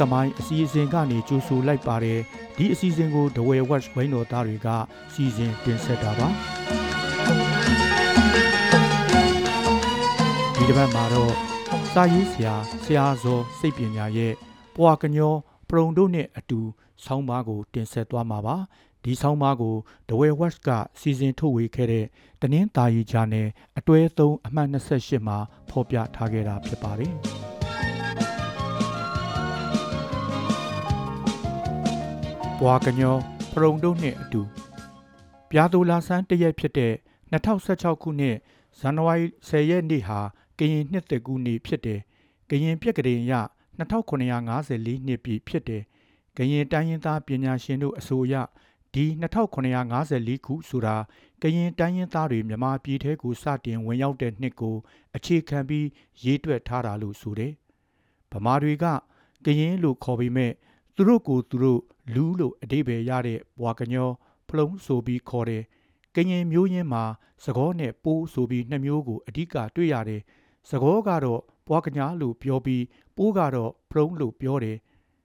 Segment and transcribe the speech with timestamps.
[0.00, 2.20] သမိုင်းအစီအစဉ်ကနေကြိုဆိုလိုက်ပါတယ်
[2.56, 4.68] ဒီအစီအစဉ်ကိုဒဝဲ watch ဝိုင်းတော်သားတွေက
[5.12, 6.28] စီစဉ်တင်ဆက်တာပါ
[10.56, 11.32] ဒီတစ်ပတ်မှာတော့
[11.92, 12.54] စာရေးဆရာ
[12.84, 14.32] ဆရာဇော်စိတ်ပညာရဲ့
[14.76, 15.34] ပွာကညော
[15.68, 16.60] ပရုံတို့နဲ့အတူ
[17.04, 18.56] ဆောင်းပါးကို တင်ဆက်သွားမှာပါ
[19.04, 19.76] ဒီဆောင်းပါးကို
[20.08, 22.06] ဒဝဲ watch ကစီစဉ်ထုတ်ဝေခဲ့တဲ့
[22.40, 25.38] တနင်္သာရီဂျာနယ်အတွဲ3အမှတ်28မှာ
[25.70, 27.45] ဖော်ပြထားခဲ့တာဖြစ်ပါတယ်
[32.62, 33.16] ပွာကညော
[33.52, 34.42] ပရုံတို့နဲ့အတူ
[35.50, 36.92] ပြာသူလာဆန်းတရက်ဖြစ်တဲ့
[37.32, 38.36] 2016ခုနှစ်
[38.78, 40.20] ဇန်နဝါရီ10ရက်နေ့ဟာ
[40.58, 42.00] ကရင်နှစ်သက်ကူးနေ့ဖြစ်တယ်။
[42.50, 43.32] ကရင်ပြက်ကလေးရ
[43.78, 45.82] 2954နှစ်ပြည့်ဖြစ်တယ်။
[46.36, 48.34] ကရင်တိုင်းရင်းသားပညာရှင်တို့အဆိုအရ
[48.94, 49.04] ဒီ
[49.70, 50.96] 2954ခုဆိုတာ
[51.42, 54.76] ကရင်တိုင်းရင်းသားတွေမြန်မာပြည်ထဲကိုစတင်ဝင်ရောက်တဲ့နှစ်ကို
[55.16, 55.86] အခြေခံပြီး
[56.24, 57.52] ရေးတွက်ထားတာလို့ဆိုတယ်။
[58.32, 58.84] ဗမာတွေက
[59.44, 60.52] ကရင်လို့ခေါ်ပေမဲ့
[60.96, 61.80] သူတို့ကိုသူတို့
[62.14, 64.10] လူလို့အတိပယ်ရတဲ့ဘွာကညော
[64.48, 65.62] ဖလုံးဆိုပြီးခေါ်တယ်။
[66.14, 67.04] ကရင်မျိုးရင်းမှာ
[67.44, 70.22] သကောနဲ့ပိုးဆိုပြီးနှစ်မျိုးကိုအဓိကတွေ့ရတယ်။
[70.68, 72.84] သကောကတော့ဘွာကညာလို့ပြောပြီး
[73.16, 74.76] ပိုးကတော့ဖလုံးလို့ပြောတယ်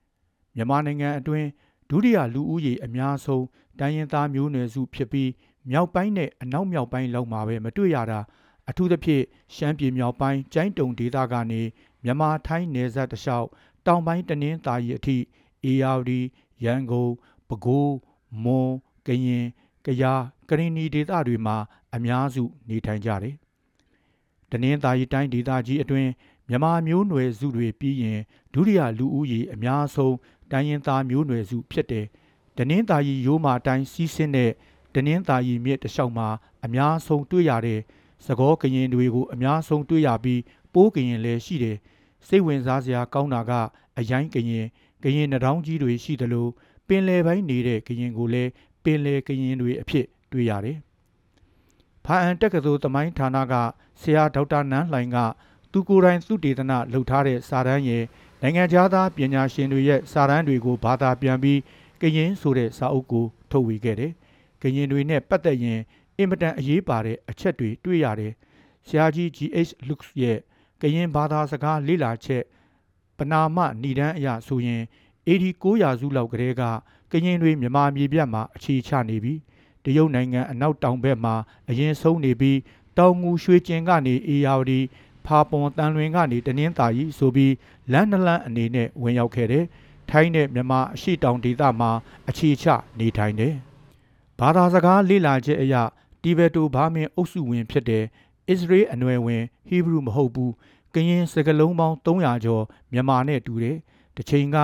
[0.54, 1.48] ။မြန်မာနိုင်ငံအတွင်း
[1.90, 3.44] ဒုတိယလူဦးရေအများဆုံး
[3.78, 5.30] တိုင်းရင်းသားမျိုးနွယ်စုဖြစ်ပြီး
[5.70, 8.20] မြောက်ပိုင်းနဲ့အနောက်မြောက်ပိုင်းလောက်မှာပဲမတွေ့ရတာ
[8.68, 11.62] အထူးသဖြင့်ရှမ်းပြည်မြောက်ပိုင်းကျိုင်းတုံဒေသကနေ
[12.04, 13.48] မြန်မာထိုင်းနယ်စပ်တလျှောက်
[13.86, 15.16] တောင်ပိုင်းတနင်္သာရီအထိ
[15.64, 16.20] အေယာဝတီ
[16.64, 17.12] ရန်ကုန်
[17.48, 17.94] ပဲခူး
[18.44, 18.72] မွန်
[19.06, 19.46] ကရင်
[19.84, 21.56] ကယားကရင်နီဒေသတွေမှာ
[21.94, 23.34] အများစုနေထိုင်ကြတယ်။
[24.50, 26.10] တနင်္သာရီတိုင်းဒေသကြီးအတွင်း
[26.48, 28.20] မြန်မာမျိုးနွယ်စုတွေပြီးရင်
[28.52, 30.16] ဒုတိယလူဦးရေအများဆုံး
[30.50, 32.06] တိုင်းရင်းသားမျိုးနွယ်စုဖြစ်တယ်။
[32.58, 34.50] တနင်္သာရီရိုးမာတိုင်းစီးဆင်းတဲ့
[34.94, 36.28] တနင်္သာရီမြစ်တလျှောက်မှာ
[36.64, 37.80] အများဆုံးတွေ့ရတဲ့
[38.26, 40.40] သကောကရင်တွေကိုအများဆုံးတွေ့ရပြီး
[40.72, 41.76] ပိုးကရင်လည်းရှိတယ်။
[42.26, 43.52] စိတ်ဝင်စားစရာကောင်းတာက
[43.98, 44.66] အရိုင်းကရင်
[45.02, 46.50] ကရင်နှောင်းကြီးတွေရှိတယ်လို့
[46.88, 48.50] ပင်လယ်ပိုင်းနေတဲ့ကရင်ကိုလည်း
[48.84, 50.78] ပင်လယ်ကရင်တွေအဖြစ်တွေ့ရတယ်။
[52.04, 53.54] ဖာအန်တက္ကသိုလ်သမိုင်းဌာနက
[54.00, 55.16] ဆရာဒေါက်တာနန်းလှိုင်က
[55.72, 58.04] သူကိုယ်တိုင်သုတေသနလုပ်ထားတဲ့စာတမ်းရဲ့
[58.42, 61.60] နိုင်ငံခြားသားပညာရှင်တွေရဲ့စာတမ်းတွေကိုဘာသာပြန်ပြီး
[62.00, 64.12] ကရင်ဆိုတဲ့စာအုပ်ကိုထုတ်ဝေခဲ့တယ်။
[64.62, 65.80] ကရင်တွေနဲ့ပတ်သက်ရင်
[66.16, 68.32] အင်မတန်အရေးပါတဲ့အချက်တွေတွေ့ရတယ်။
[68.86, 70.38] ဆရာကြီး GH Lux ရဲ့
[70.80, 72.51] ကရင်ဘာသာစကားလေ့လာချက်ပ
[73.32, 74.82] နာမဏိဒန်းအရာဆိုရင်
[75.28, 76.62] AD 900ရာစုလောက်ကလေးက
[77.10, 79.38] ကရင်တွေမြန်မာပြည်ပြတ်မှာအခြေချနေပြီး
[79.84, 81.34] တရုတ်နိုင်ငံအနောက်တောင်ဘက်မှာ
[81.70, 82.58] အရင်ဆုံးနေပြီး
[82.98, 84.80] တောင်ငူရွှေကျင်ကနေအေယာဝတီ
[85.26, 87.54] ဖာပွန်တန်လွင်ကနေတနင်းသာရီဆိုပြီး
[87.92, 89.64] လမ်းနှလန်းအနေနဲ့ဝင်ရောက်ခဲ့တယ်။
[90.10, 91.90] ထိုင်းနဲ့မြန်မာအရှိတောင်ဒေသမှာ
[92.28, 92.66] အခြေချ
[92.98, 93.54] နေထိုင်တယ်။
[94.38, 95.74] ဘာသာစကားလေ့လာချက်အရ
[96.22, 98.04] တီဘက်တိုဘာမင်အုပ်စုဝင်ဖြစ်တဲ့
[98.48, 100.52] အစ္စရေးအနွယ်ဝင်ဟီဘရူမဟုတ်ဘူး
[100.94, 103.76] ကရင်စကလုံးပေါင်း300ကျော်မြန်မာနဲ့တူတယ်။
[104.16, 104.58] တစ်ချိန်က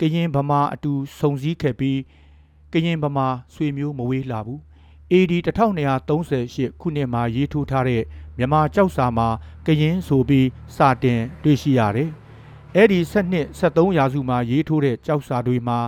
[0.00, 1.98] ကရင်ဗမာအတူစုံစည်းခဲ့ပြီး
[2.72, 4.60] ကရင်ဗမာဆွေမျိုးမဝေးလာဘူး
[5.12, 8.02] AD 1238ခုနှစ်မှာရေးထိုးထားတဲ့
[8.38, 9.28] မြန်မာကြောက်စာမှာ
[9.66, 10.46] ကရင်ဆိုပြီး
[10.76, 12.10] စတင်တွေ့ရှိရတယ်။
[12.76, 15.78] အဲ့ဒီ7နှစ်73ရာစုမှာရေးထိုးတဲ့ကြောက်စာတွေမှာ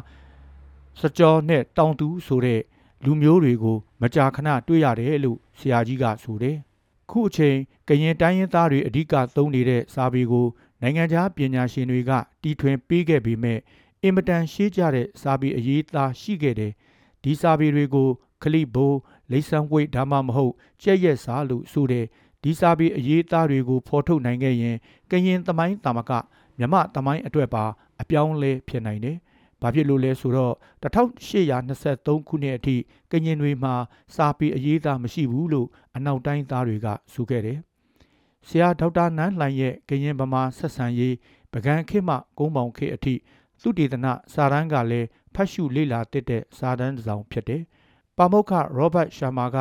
[1.01, 2.61] စကြောနဲ့တောင်သူဆိုတဲ့
[3.05, 6.57] လူမျိုးတွေကို မကြာခဏတွေ့ရတယ်လို့ဆရာကြီးကဆိုတယ်။
[7.11, 7.57] ခုအချိန်
[7.89, 10.47] ကရင်တိုင်းရင်းသားတွေအဓိကသုံးနေတဲ့စာပေကို
[10.83, 12.11] နိုင်ငံခြားပညာရှင်တွေက
[12.43, 13.59] တီထွင်ပေးခဲ့ပေမဲ့
[14.03, 16.73] အင်မတန်ရှေးကြတဲ့စာပေအရေးသားရှိခဲ့တယ်။
[17.23, 18.09] ဒီစာပေတွေကို
[18.43, 18.99] ခလိဘိုး
[19.31, 22.07] လိဆန်ဝိတ်ဒါမှမဟုတ်ကြက်ရက်စာလို့ဆိုတဲ့
[22.43, 24.77] ဒီစာပေအရေးသားတွေကိုဖော်ထုတ်နိုင်ခဲ့ရင်
[25.11, 26.11] ကရင်သမိုင်းတာမက
[26.59, 27.65] မြမသမိုင်းအတွက်ပါ
[28.01, 29.17] အပြောင်းလဲဖြစ်နိုင်တယ်။
[29.61, 32.77] ဘာဖြစ်လို့လဲဆိုတော့1823ခုနှစ်အထိ
[33.11, 33.75] ကရင်တွေမှာ
[34.15, 37.59] စာပေအရေးသားမရှိဘူးလို့အနောက်တိုင်းသားတွေကဆိုခဲ့တယ်။
[38.49, 41.17] ဆရာဒေါက်တာနန်းလှိုင်ရဲ့ကရင်ဗမာဆက်ဆံရေး
[41.53, 43.15] ပကံခေတ်မှကုန်းပေါင်ခေတ်အထိ
[43.61, 47.63] သုတေသနစာတမ်းကလည်းဖတ်ရှုလေ့လာတဲ့တဲ့စာတမ်းတစ်စောင်ဖြစ်တယ်။
[48.17, 49.59] ပါမုခရောဘတ်ရှာမာက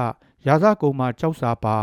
[0.48, 1.78] ရာဇကုံမှာကြောက်စာပါ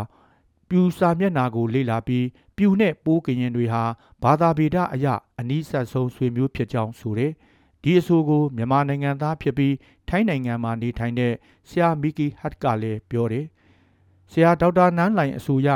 [0.69, 2.27] ပြူစာမျက်နာကိုလေ့လာပြီး
[2.57, 3.85] ပြူနဲ့ပိုးကရင်တွေဟာ
[4.23, 5.07] ဘာသာဗေဒအရ
[5.39, 7.33] အနီးစပ်ဆုံးဆွေမျိုးဖြစ်ကြောင်းဆိုတယ်။
[7.89, 9.75] ဒီအဆိုကိုမြန်မာနိုင်ငံသားဖြစ်ပြီး
[10.09, 11.33] ထိုင်းနိုင်ငံမှာနေထိုင်တဲ့
[11.69, 13.47] ဆရာမီကီဟတ်ကလည်းပြောတယ်။
[14.33, 15.69] ဆရာဒေါက်တာနန်းလိုင်အဆိုရ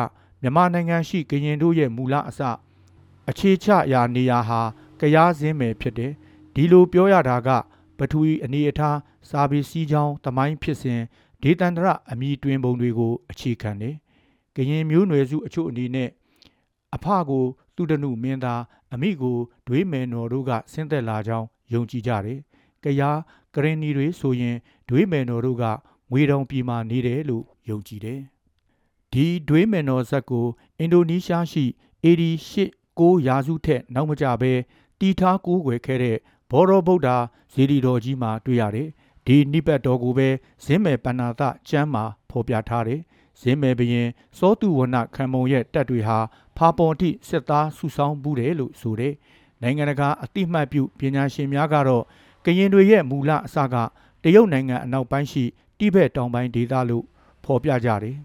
[0.42, 2.40] မြန်မာနိုင်ငံရှိကရင်တို့ရဲ့မူလအစ
[3.30, 4.60] အခြေချရာနေရာဟာ
[5.00, 6.12] ကရားစင်းမယ်ဖြစ်တယ်။
[6.54, 7.48] ဒီလိုပြောရတာက
[7.98, 8.98] ပထဝီအနေအထား
[9.30, 11.00] စာပေစည်းကြောင်းတမိုင်းဖြစ်စဉ်
[11.42, 13.94] ဒေသန္တရအမိတွင်ပုံတွေကိုအခြေခံတယ်။
[14.56, 16.08] ကရင်မျိုးနွယ်စုအချို့အနေနဲ့
[16.94, 17.44] အဖကို
[17.76, 19.36] သူတနုမင်းသားအမိကို
[19.66, 22.38] ဒွေးမယ်နော်တို့ကဆင်းသက်လာကြောင်း ယုံကြည်ကြတယ်။
[22.84, 23.18] ကရား
[23.54, 24.56] ကရင်နီတွေဆိုရင်
[24.88, 25.64] ဒွေးမယ်နော်တို့က
[26.10, 28.20] ငွေတောင်ပြည်မှာနေတယ်လို့ယုံကြည်တယ်။
[29.12, 30.46] ဒီဒွေးမယ်နော်ဇက်ကို
[30.78, 31.64] အင်ဒိုနီးရှားရှိ
[32.04, 34.52] AD 8 9ရာစုထက်နောက်မကျဘဲ
[35.00, 36.16] တီထားကိုးကွယ်ခဲ့တဲ့
[36.50, 37.08] ဘောရောဗုဒ္ဓ
[37.52, 38.88] ဇေဒီတော်ကြီးမှာတွေ့ရတယ်
[39.26, 40.28] ဒီနိပတ်တော်ကိုပဲ
[40.64, 43.00] ဇင်းမယ်ပဏ္ဏသကျမ်းမှာဖော်ပြထားတယ်
[43.40, 44.08] ဇင်းမယ်ဘရင်
[44.38, 46.18] စောတုဝနခံမုံရဲ့တပ်တွေဟာ
[46.56, 49.14] ဖာပေါ်တိစစ်သားစုဆောင်းမှုတယ်လို့ဆိုတယ်
[49.62, 52.04] နိုင်ငံတကာအတိမတ်ပြုပညာရှင်များကတော့
[52.44, 53.74] ကရင်တွေရဲ့မူလအစက
[54.22, 55.44] တရုတ်နိုင်ငံအနောက်ပိုင်းရှိ
[55.78, 57.04] တိဘက်တောင်ပိုင်းဒေသလို့
[57.44, 58.16] ဖော်ပြကြတယ်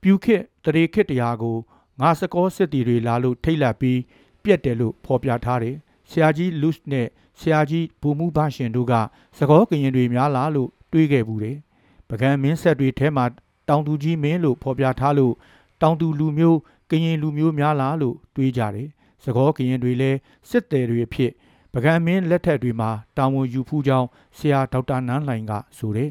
[0.00, 1.56] ပြူခေတ်တရေခေတ်တရားကို
[2.00, 4.00] ငါစကောစစ်တီတွေလာလို့ထိတ်လန့်ပြီး
[4.44, 5.76] ပြက်တယ်လို့ဖော်ပြထားတယ်
[6.10, 7.06] ဆရာကြီးလူးနဲ့
[7.40, 8.94] ဆရာကြီးဘူမှုဘရှင်တို့က
[9.36, 11.56] သကောကရင်တွေများလားလို့တွေးခဲ့ဘူးတယ်
[12.08, 13.24] ပကံမင်းဆက်တွေထဲမှာ
[13.68, 15.34] တောင်သူကြီးမင်းလို့ဖော်ပြထားလို့
[15.82, 16.58] တောင်သူလူမျိုး
[16.90, 18.88] ကရင်လူမျိုးများလားလို့တွေးကြတယ်
[19.24, 20.18] သကောကရင်တွေလည်း
[20.50, 21.32] စစ်တယ်တွေအဖြစ်
[21.72, 26.10] ပကံမင်းလက်ထက်တွေမှာတာဝန်ယူဖူးကြောင်းဆရာဒေါက်တာနန်းလှိုင်ကဆိုတယ်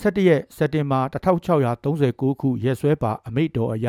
[0.00, 3.88] 17ရက်စက်တင်ဘာ1639ခုရက်စွဲပါအမိတ်တော်အရ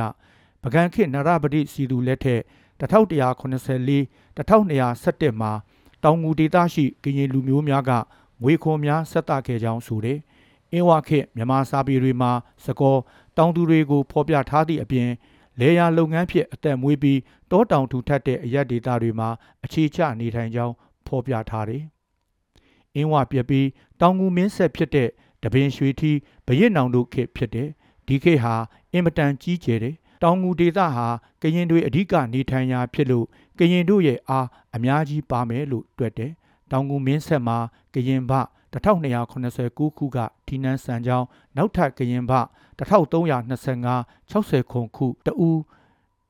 [0.63, 2.41] ပကံခေနရပတိစီသူလက်ထက်
[2.79, 3.97] 1184
[4.37, 5.51] 1217မှာ
[6.03, 7.91] တောင်ငူဒေသရှိကရင်လူမျိုးများက
[8.43, 10.19] ငွေခွန်များဆက်တခဲ့ကြောင်းဆိုတယ်။
[10.71, 12.31] အင်းဝခေတ်မြန်မာစာပေတွေမှာ
[12.65, 12.97] စကော
[13.37, 15.09] တောင်သူတွေကိုဖော်ပြထားသည့်အပြင်
[15.59, 17.19] လေယာလုပ်ငန်းဖြစ်အသက်မွေးပြီး
[17.51, 19.29] တောတောင်ထူထပ်တဲ့အရက်ဒေသတွေမှာ
[19.63, 20.73] အခြေချနေထိုင်ကြောင်း
[21.07, 21.83] ဖော်ပြထားတယ်။
[22.95, 23.67] အင်းဝပြပြီး
[24.01, 25.09] တောင်ငူမင်းဆက်ဖြစ်တဲ့
[25.43, 26.11] တပင်ရွှေထီ
[26.45, 27.69] ဘရစ်နောင်တို့ခေတ်ဖြစ်တယ်။
[28.07, 28.55] ဒီခေတ်ဟာ
[28.91, 31.07] အင်မတန်ကြီးကျယ်တယ်။တောင်ငူဒေသဟာ
[31.41, 33.25] ကရင်တွေအဓိကနေထိုင်ရာဖြစ်လို့
[33.59, 36.31] ကရင်တို့ရဲ့အားအများကြီးပါမယ်လို့တွက်တယ်။
[36.71, 37.57] တောင်ငူမင်းဆက်မှာ
[37.93, 38.33] ကရင်ဘ
[38.73, 40.17] 1289ခုက
[40.47, 41.27] ဒီနန်းစံကြောင်း
[41.57, 42.31] နောက်ထပ်ကရင်ဘ
[42.79, 43.95] 1325
[44.31, 45.49] 60ခုခုတူ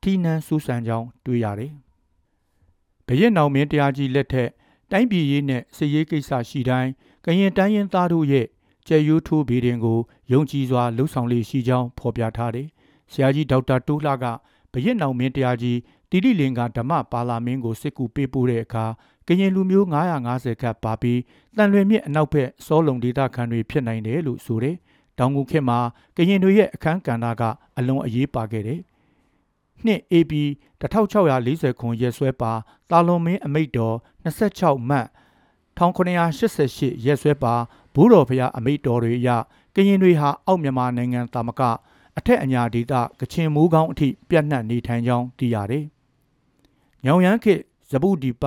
[0.02, 1.72] ဒီနန်းစူးစံကြောင်းတွေ့ရတယ်။
[3.06, 4.50] ဘရင်နောင်မင်းတရားကြီးလက်ထက်
[4.90, 6.90] တိုင်းပြည်ရေးနဲ့စစ်ရေးကိစ္စရှိတိုင်း
[7.24, 8.46] ကရင်တိုင်းရင်သားတို့ရဲ့
[8.86, 9.98] ကျဲရိုးထိုးဗီဒင်ကို
[10.32, 12.68] ယုံကြည်စွာလှုပ်ဆောင်လေးရှိကြောင်းဖော်ပြထားတယ်။
[13.12, 14.24] ဆရာကြီးဒေါက်တာတိုးလှက
[14.72, 15.78] ဘရင်နောင်မင်းတရားကြီး
[16.10, 18.84] တိတိလင်္ကာဓမ္မပါလာမင်းကိုစစ်ကူပေးပို့တဲ့အခါ
[19.26, 19.86] ကရင်လူမျိုး
[20.24, 21.20] 950ခန့်ပါပြီး
[21.56, 24.76] တန်လွင်မြစ်အနောက်ဘက်စောလုံဒေသခံတွေဖြစ်နိုင်တယ်လို့ဆိုတယ်။
[25.18, 25.78] တောင်ငူခေတ်မှာ
[26.16, 27.42] ကရင်တွေရဲ့အခန်းကဏ္ဍက
[27.78, 28.80] အလွန်အရေးပါခဲ့တယ်။
[29.84, 30.32] နှစ် AP
[30.80, 32.52] 1640ခုရက်စွဲပါ
[32.90, 35.06] တာလွန်မင်းအမိတ်တော်26မှတ်
[35.78, 37.54] 1988ရက်စွဲပါ
[37.94, 39.30] ဘိုးတော်ဖရာအမိတ်တော်တွေအရ
[39.74, 41.62] ကရင်တွေဟာအောက်မြန်မာနိုင်ငံတာမက
[42.18, 45.84] အထက်အညာဒေသကချင်မိုးကောင်းအထိပြန့်နှံ့နေထိုင်ကြောင်းသိရတယ်။
[47.04, 47.54] ညောင်ရမ်းခေ
[47.90, 48.44] ဇပုဒီပ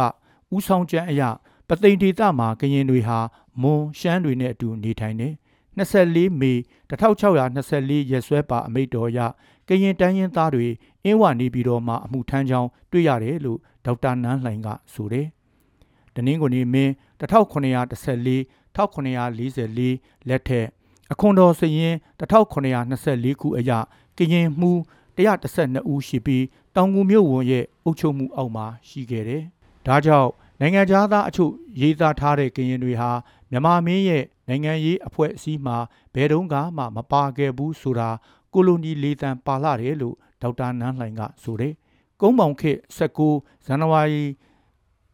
[0.56, 1.22] ဥဆောင်ကျမ်းအရ
[1.68, 3.18] ပသိမ်ဒေသမှာကရင်တွေဟာ
[3.62, 5.30] မွန်ရှမ်းတွေနဲ့အတူနေထိုင်နေ
[5.78, 6.54] 24မေ
[6.90, 9.20] 1624ရက်စွဲပါအမိတ်တော်ရ
[9.68, 10.68] ကရင်တန်းရင်သားတွေ
[11.04, 15.28] အင်းဝနေပြည်တော်မှာအမှုထမ်းကြောင်းတွေ့ရတယ်လို့ဒေါက်တာနန်းလှိုင်ကဆိုတယ်။
[16.16, 18.38] တနင်္ဂနွေမင်း1914
[18.76, 20.68] 1944လက်ထက်
[21.12, 23.72] အခွန်တော်စရင်1924ခုအရ
[24.18, 24.72] ကရင်မှု
[25.18, 26.46] 112ဦးရှိပြီး
[26.76, 29.44] တောင်ငူမြို့ဝန်ရဲ့အုပ်ချုပ်မှုအောက်မှာရှိခဲ့တယ်။
[29.88, 30.30] ဒါကြောင့်
[30.60, 31.52] နိုင်ငံသားအချို့
[31.82, 33.12] ရေးသားထားတဲ့ကရင်တွေဟာ
[33.52, 35.78] မြန်မာမင်းရဲ့နိုင်ငံရေးအဖွဲ့အစည်းမှာ
[36.14, 38.10] ဘယ်တော့မှမပါခဲ့ဘူးဆိုတာ
[38.54, 41.74] ကိုလိုနီလေတံပါလာတယ်လို့ဒေါက်တာနန်းလှိုင်ကဆိုတယ်။
[42.22, 44.24] ကုန်းပေါင်ခေတ်19ဇန်နဝါရီ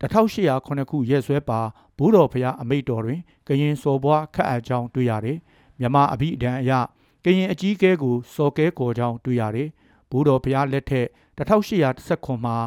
[0.02, 1.60] 1809ခုရက်စွဲပါ
[1.98, 5.38] ဘိုးတော်ဖရာအမိတ်တော်တွင်ကရင်စော်ဘွားခတ်အပ်ကြောင်းတွေ့ရတယ်။
[5.80, 6.72] မြမအဘိဒံအရ
[7.24, 9.70] ကရင်အကြီးကဲကိုစော်ကဲကော်ကြောင်းတွေ့ရတယ်။
[10.10, 11.08] ဘိုးတော်ဖရာလက်ထက်
[11.38, 12.58] 1819မှာ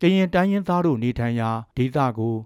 [0.00, 2.36] ကရင်တိုင်းရင်းသားတို့နေထိုင်ရာဒေသကို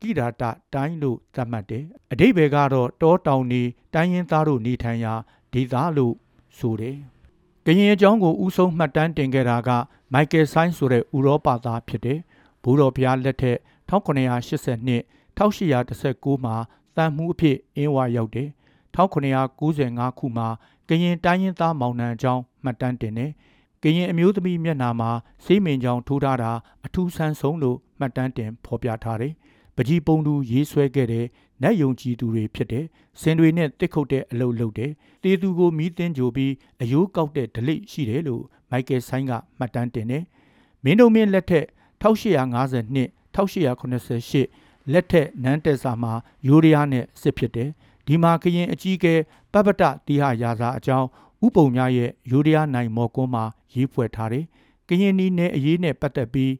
[0.00, 0.42] ကိရာတ
[0.74, 3.62] တိုင်းလို့သတ်မှတ်တယ်။အတိဘယ်ကတော့တောတောင်နေ
[3.94, 5.12] တိုင်းရင်းသားတို့နေထိုင်ရာ
[5.52, 6.14] ဒေသလို့
[6.58, 6.96] ဆိုတယ်။
[7.66, 9.70] ကရင်အကြောင်းကိုဥဆုံးမှတ်တမ်းတင်ခဲ့တာက
[10.12, 12.18] မိုက်ကယ်ဆိုင်ဆိုတဲ့ဥရောပသားဖြစ်တယ်။
[12.62, 13.58] ဘိုးတော်ဘုရားလက်ထက်
[13.90, 14.96] 1982
[15.38, 16.56] 1819မှာ
[16.96, 18.48] တန်မှုအဖြစ်အင်းဝရောက်တယ်။
[18.96, 20.48] 1995ခုမှာ
[20.88, 23.30] ကရင်တိုင်းရင်းသားမောင်နှံအကြောင်းမှတ်တမ်းတင်တယ်။
[23.82, 25.10] ကရင်အမျိုးသမီးမျက်နှာမှာ
[25.44, 26.52] စေးမင်ကြောင်ထိုးထားတာ
[26.84, 29.34] အထူးဆန်းဆုံးလို့မှတ်တမ်းတင်ဖော်ပြထားတယ်။
[29.78, 31.26] ပကြီးပုံသူရေးဆွဲခဲ့တဲ့
[31.62, 32.84] နတ်ယုံကြည်သူတွေဖြစ်တဲ့
[33.20, 34.92] စင်တွေနဲ့တစ်ခုတ်တဲ့အလုပ်လုပ်တယ်။
[35.22, 40.24] တေသူကိုမီးတင်းကြိုပြီးအယိုးကောက်တဲ့ဒလိရှိတယ်လို့မိုက်ကယ်ဆိုင်ကမှတ်တမ်းတင်တယ်။
[40.84, 41.66] မင်းတို့မင်းလက်ထက်
[42.02, 43.04] 1852
[43.34, 46.12] 1888လက်ထက်နန်းတက်စာမှာ
[46.46, 47.70] ယူရီးယားနဲ့စစ်ဖြစ်တယ်။
[48.06, 49.14] ဒီမှာကရင်အကြီးကဲ
[49.52, 51.08] ပပတတိဟရာဇာအကြောင်း
[51.46, 53.44] ဥပုံများရဲ့ယူရီးယားနိုင်မော်ကွန်းမှာ
[53.74, 54.44] ရေးဖွဲ့ထားတယ်။
[54.88, 56.52] ကရင်နီနယ်အရေးနဲ့ပတ်သက်ပြီး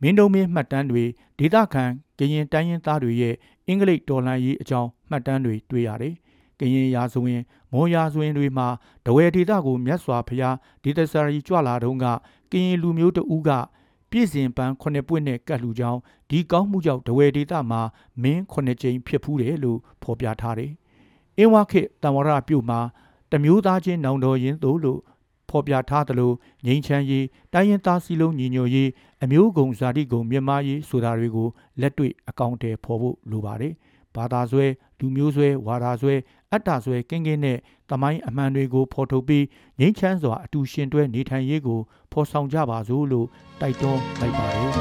[0.00, 1.04] မင်းတို့မင်းမှတ်တမ်းတွေ
[1.38, 1.84] ဒေသခံ
[2.18, 3.34] ကရင်တိုင်းရင်းသားတွေရဲ့
[3.66, 6.14] အင်္ဂလိပ်တော်လှန်ရေးအကြောင်းမှတ်တမ်းတွေတွေ့ရတယ်။
[6.60, 7.40] ကရင်ရာဇဝင်
[7.72, 8.68] မော်ရာဇဝင်တွေမှာ
[9.06, 12.06] တဝဲဒေသကိုမြတ်စွာဘုရားဒေသစာရီကြွလာတုန်းက
[12.52, 13.50] ကရင်လူမျိုးတဦးက
[14.10, 16.00] ပြည်စဉ်ပန်းခုနှစ်ပွင့်နဲ့ကတ်လူကြောင်း
[16.30, 17.80] ဒီကောင်းမှုကြောင့်တဝဲဒေသမှာ
[18.22, 20.72] မင်းခုနှစ်ကြိမ်ဖြစ်ဖူးတယ်လို့ဖော်ပြထားတယ်။
[21.38, 22.80] အင်းဝခေတံဝရပြုတ်မှာ
[23.32, 25.00] တမျိုးသားချင်းနောင်တော်ရင်သို့လို့
[25.50, 26.32] ဖော်ပြထားသလို
[26.66, 28.90] ငြိမ်းချမ်းရေးတိုင်းရင်းသားစည်းလုံးညီညွတ်ရေး
[29.22, 31.48] အမျိုးကုံဇာတိကုံမြန်မာရေးဆိုတာတွေကို
[31.80, 33.74] လက်တွေ့အကောင့်အထည်ဖော်ဖို့လိုပါတယ်။
[34.16, 34.66] ဘာသာဆွဲ
[34.98, 36.14] လူမျိုးဆွဲဝါဒဆွဲ
[36.52, 37.58] အတ္တဆွဲကင်းကင်းနဲ့
[37.90, 39.44] တမိုင်းအမှန်တွေကိုဖော်ထုတ်ပြီး
[39.80, 41.80] ငြိမ်းချမ်းစွာအတူရှင်တွဲနေထိုင်ရေးကို
[42.12, 43.26] ဖော်ဆောင်ကြပါစို့လို့
[43.60, 44.70] တိုက်တွန်းလိုက်ပါတယ်။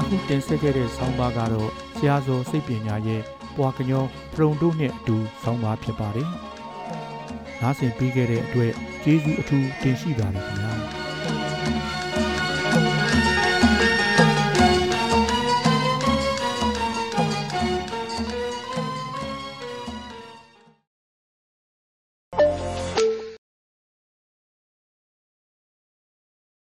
[0.00, 3.22] အခုတင်ဆက်ခဲ့တဲ့ဆောင်းပါးကတော့ဆရာဇော်စိတ်ပညာရဲ့
[3.56, 4.04] ပွာကညော
[4.34, 6.28] ပရုံတို့နဲ့အတူဆောင်းပါးဖြစ်ပါတယ်။
[7.60, 10.72] နားဆင်ပြီးခဲ့တဲ့အတွက်ကျေးဇူးအထူးတင်ရှိပါတယ်ခင်ဗျာ။